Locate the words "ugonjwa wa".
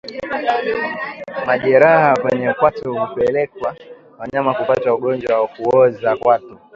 4.93-5.47